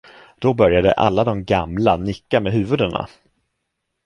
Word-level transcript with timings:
Då 0.39 0.53
började 0.53 0.91
alla 0.93 1.23
de 1.23 1.43
gamla 1.45 1.97
nicka 1.97 2.39
med 2.39 2.53
huvudena. 2.53 3.07